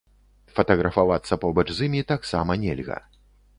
Фатаграфавацца 0.59 1.37
побач 1.45 1.67
з 1.81 1.91
імі 1.91 2.01
таксама 2.15 2.59
нельга. 2.67 3.01